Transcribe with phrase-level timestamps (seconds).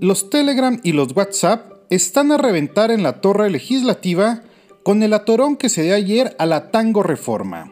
[0.00, 4.40] Los Telegram y los WhatsApp están a reventar en la torre legislativa
[4.82, 7.70] con el atorón que se dio ayer a la Tango Reforma.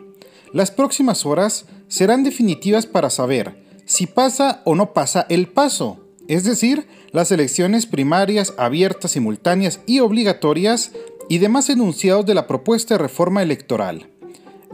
[0.52, 6.44] Las próximas horas serán definitivas para saber si pasa o no pasa el paso, es
[6.44, 10.92] decir, las elecciones primarias abiertas, simultáneas y obligatorias
[11.30, 14.10] y demás enunciados de la propuesta de reforma electoral.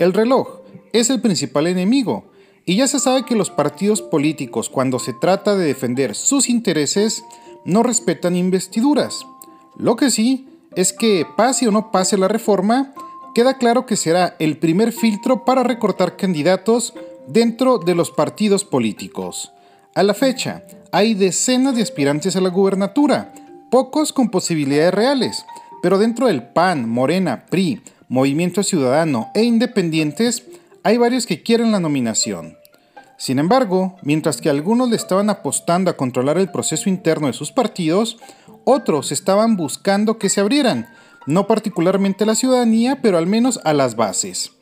[0.00, 0.62] El reloj
[0.92, 2.32] es el principal enemigo,
[2.66, 7.22] y ya se sabe que los partidos políticos, cuando se trata de defender sus intereses,
[7.64, 9.26] no respetan investiduras.
[9.76, 12.92] Lo que sí es que pase o no pase la reforma,
[13.34, 16.94] queda claro que será el primer filtro para recortar candidatos
[17.26, 19.52] dentro de los partidos políticos.
[19.94, 23.32] A la fecha, hay decenas de aspirantes a la gubernatura,
[23.70, 25.44] pocos con posibilidades reales,
[25.82, 30.44] pero dentro del PAN, Morena, PRI, Movimiento Ciudadano e Independientes,
[30.82, 32.56] hay varios que quieren la nominación.
[33.24, 37.52] Sin embargo, mientras que algunos le estaban apostando a controlar el proceso interno de sus
[37.52, 38.18] partidos,
[38.64, 40.90] otros estaban buscando que se abrieran,
[41.24, 44.52] no particularmente a la ciudadanía, pero al menos a las bases.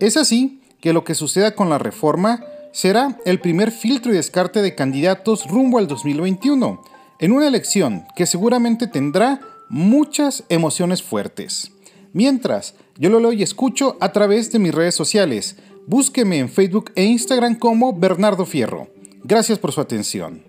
[0.00, 4.62] Es así que lo que suceda con la reforma será el primer filtro y descarte
[4.62, 6.82] de candidatos rumbo al 2021,
[7.20, 9.38] en una elección que seguramente tendrá
[9.68, 11.70] muchas emociones fuertes.
[12.12, 15.54] Mientras, yo lo leo y escucho a través de mis redes sociales.
[15.88, 18.88] Búsqueme en Facebook e Instagram como Bernardo Fierro.
[19.24, 20.47] Gracias por su atención.